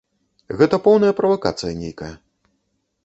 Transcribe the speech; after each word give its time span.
Гэта 0.61 0.79
поўная 0.87 1.13
правакацыя 1.21 1.77
нейкая. 1.83 2.11